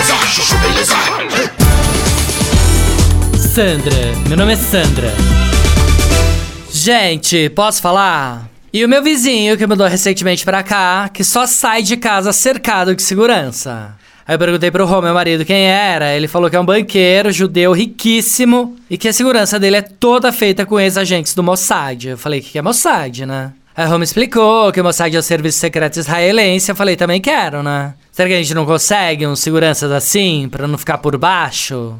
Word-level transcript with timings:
beleza, 0.00 0.16
chuchu 0.26 0.56
beleza. 0.58 0.94
Sandra, 3.54 3.94
meu 4.28 4.36
nome 4.36 4.54
é 4.54 4.56
Sandra. 4.56 5.12
Gente, 6.72 7.50
posso 7.50 7.82
falar? 7.82 8.48
E 8.72 8.84
o 8.84 8.88
meu 8.88 9.02
vizinho 9.02 9.58
que 9.58 9.66
mudou 9.66 9.86
recentemente 9.86 10.44
pra 10.44 10.62
cá, 10.62 11.10
que 11.12 11.22
só 11.22 11.46
sai 11.46 11.82
de 11.82 11.96
casa 11.96 12.32
cercado 12.32 12.94
de 12.94 13.02
segurança. 13.02 13.94
Aí 14.26 14.36
eu 14.36 14.38
perguntei 14.38 14.70
pro 14.70 14.86
Rô, 14.86 15.02
meu 15.02 15.12
marido, 15.12 15.44
quem 15.44 15.64
era. 15.64 16.14
Ele 16.14 16.28
falou 16.28 16.48
que 16.48 16.56
é 16.56 16.60
um 16.60 16.64
banqueiro 16.64 17.32
judeu 17.32 17.72
riquíssimo 17.72 18.76
e 18.88 18.96
que 18.96 19.08
a 19.08 19.12
segurança 19.12 19.58
dele 19.58 19.76
é 19.76 19.82
toda 19.82 20.32
feita 20.32 20.64
com 20.64 20.80
ex-agentes 20.80 21.34
do 21.34 21.42
Mossad. 21.42 22.08
Eu 22.08 22.16
falei, 22.16 22.40
o 22.40 22.42
que 22.42 22.56
é 22.56 22.62
Mossad, 22.62 23.26
né? 23.26 23.52
O 23.76 23.82
Rô 23.86 23.98
me 23.98 24.04
explicou 24.04 24.72
que 24.72 24.80
o 24.80 24.84
Mossad 24.84 25.14
é 25.14 25.18
o 25.18 25.22
serviço 25.22 25.58
secreto 25.58 25.98
israelense. 25.98 26.70
Eu 26.70 26.76
falei, 26.76 26.96
também 26.96 27.20
quero, 27.20 27.62
né? 27.62 27.94
Será 28.10 28.28
que 28.28 28.34
a 28.34 28.38
gente 28.38 28.54
não 28.54 28.66
consegue 28.66 29.26
uns 29.26 29.40
seguranças 29.40 29.90
assim, 29.92 30.48
pra 30.50 30.66
não 30.66 30.76
ficar 30.76 30.98
por 30.98 31.16
baixo? 31.16 31.94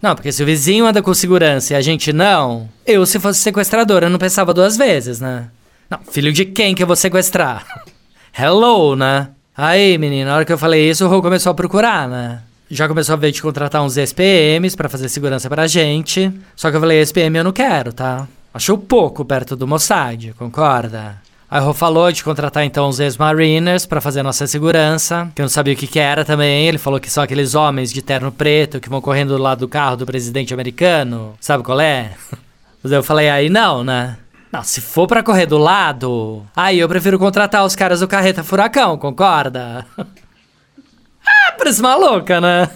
Não, 0.00 0.14
porque 0.14 0.30
se 0.30 0.42
o 0.42 0.46
vizinho 0.46 0.86
anda 0.86 1.02
com 1.02 1.12
segurança 1.12 1.72
e 1.72 1.76
a 1.76 1.80
gente 1.80 2.12
não, 2.12 2.68
eu, 2.86 3.04
se 3.04 3.18
fosse 3.18 3.40
sequestradora, 3.40 4.08
não 4.08 4.18
pensava 4.18 4.54
duas 4.54 4.76
vezes, 4.76 5.20
né? 5.20 5.48
Não, 5.90 5.98
filho 6.10 6.32
de 6.32 6.44
quem 6.44 6.74
que 6.74 6.82
eu 6.82 6.86
vou 6.86 6.96
sequestrar? 6.96 7.66
Hello, 8.38 8.94
né? 8.94 9.28
Aí, 9.56 9.98
menino, 9.98 10.30
na 10.30 10.36
hora 10.36 10.44
que 10.44 10.52
eu 10.52 10.58
falei 10.58 10.88
isso, 10.88 11.04
o 11.04 11.08
Rô 11.08 11.20
começou 11.20 11.50
a 11.50 11.54
procurar, 11.54 12.08
né? 12.08 12.40
Já 12.70 12.86
começou 12.88 13.14
a 13.14 13.16
ver 13.16 13.32
de 13.32 13.40
contratar 13.40 13.82
uns 13.82 13.96
SPMs 13.96 14.76
pra 14.76 14.88
fazer 14.88 15.08
segurança 15.08 15.48
pra 15.48 15.66
gente. 15.66 16.32
Só 16.54 16.70
que 16.70 16.76
eu 16.76 16.80
falei, 16.80 17.00
SPM 17.00 17.38
eu 17.38 17.44
não 17.44 17.52
quero, 17.52 17.92
tá? 17.92 18.26
Achou 18.56 18.78
pouco 18.78 19.22
perto 19.22 19.54
do 19.54 19.66
Mossad, 19.66 20.32
concorda? 20.38 21.20
Aí 21.50 21.60
o 21.60 21.64
Rô 21.66 21.74
falou 21.74 22.10
de 22.10 22.24
contratar 22.24 22.64
então 22.64 22.88
os 22.88 22.98
ex-mariners 22.98 23.84
pra 23.84 24.00
fazer 24.00 24.22
nossa 24.22 24.46
segurança, 24.46 25.30
que 25.34 25.42
eu 25.42 25.44
não 25.44 25.50
sabia 25.50 25.74
o 25.74 25.76
que 25.76 25.86
que 25.86 25.98
era 25.98 26.24
também. 26.24 26.66
Ele 26.66 26.78
falou 26.78 26.98
que 26.98 27.10
são 27.10 27.22
aqueles 27.22 27.54
homens 27.54 27.92
de 27.92 28.00
terno 28.00 28.32
preto 28.32 28.80
que 28.80 28.88
vão 28.88 29.02
correndo 29.02 29.36
do 29.36 29.42
lado 29.42 29.58
do 29.58 29.68
carro 29.68 29.98
do 29.98 30.06
presidente 30.06 30.54
americano. 30.54 31.34
Sabe 31.38 31.62
qual 31.62 31.78
é? 31.78 32.12
Mas 32.82 32.92
eu 32.92 33.02
falei, 33.02 33.28
aí 33.28 33.50
não, 33.50 33.84
né? 33.84 34.16
Não, 34.50 34.62
se 34.62 34.80
for 34.80 35.06
pra 35.06 35.22
correr 35.22 35.44
do 35.44 35.58
lado, 35.58 36.42
aí 36.56 36.78
eu 36.78 36.88
prefiro 36.88 37.18
contratar 37.18 37.62
os 37.62 37.76
caras 37.76 38.00
do 38.00 38.08
Carreta 38.08 38.42
Furacão, 38.42 38.96
concorda? 38.96 39.84
ah, 39.98 41.52
parece 41.58 41.82
maluca, 41.82 42.40
né? 42.40 42.70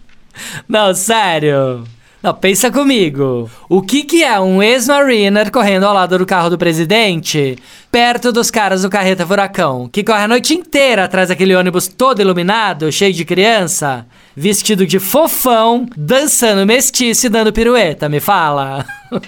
não, 0.66 0.94
sério. 0.94 1.84
Não, 2.22 2.34
pensa 2.34 2.70
comigo. 2.70 3.50
O 3.66 3.80
que 3.80 4.02
que 4.02 4.22
é 4.22 4.38
um 4.38 4.62
ex-mariner 4.62 5.50
correndo 5.50 5.84
ao 5.84 5.94
lado 5.94 6.18
do 6.18 6.26
carro 6.26 6.50
do 6.50 6.58
presidente, 6.58 7.56
perto 7.90 8.30
dos 8.30 8.50
caras 8.50 8.82
do 8.82 8.90
Carreta 8.90 9.26
Furacão, 9.26 9.88
que 9.88 10.04
corre 10.04 10.24
a 10.24 10.28
noite 10.28 10.52
inteira 10.52 11.04
atrás 11.04 11.30
daquele 11.30 11.54
ônibus 11.54 11.88
todo 11.88 12.20
iluminado, 12.20 12.92
cheio 12.92 13.14
de 13.14 13.24
criança, 13.24 14.04
vestido 14.36 14.86
de 14.86 14.98
fofão, 14.98 15.88
dançando 15.96 16.66
mestiço 16.66 17.24
e 17.24 17.30
dando 17.30 17.54
pirueta, 17.54 18.06
me 18.06 18.20
fala? 18.20 18.84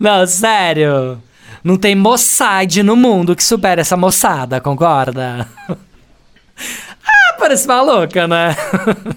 Não, 0.00 0.26
sério. 0.26 1.20
Não 1.62 1.76
tem 1.76 1.94
Mossad 1.94 2.82
no 2.82 2.96
mundo 2.96 3.36
que 3.36 3.44
supere 3.44 3.82
essa 3.82 3.96
moçada, 3.96 4.58
concorda? 4.58 5.46
ah, 5.68 7.36
parece 7.38 7.68
maluca, 7.68 8.26
né? 8.26 8.56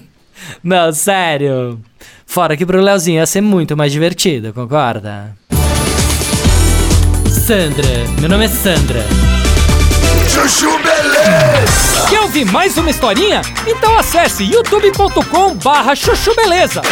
Não, 0.62 0.92
sério. 0.92 1.80
Fora 2.36 2.54
que 2.54 2.66
pro 2.66 2.82
Leozinho 2.82 3.20
ia 3.20 3.24
ser 3.24 3.40
muito 3.40 3.74
mais 3.74 3.90
divertido, 3.90 4.52
concorda? 4.52 5.34
Sandra, 7.30 7.88
meu 8.20 8.28
nome 8.28 8.44
é 8.44 8.48
Sandra. 8.48 9.02
Chuchu 10.28 10.68
beleza. 10.80 12.06
Quer 12.10 12.20
ouvir 12.20 12.44
mais 12.44 12.76
uma 12.76 12.90
historinha? 12.90 13.40
Então 13.66 13.96
acesse 13.96 14.44
youtube.com 14.44 15.54
barra 15.54 15.96
chuchu 15.96 16.34
beleza. 16.36 16.82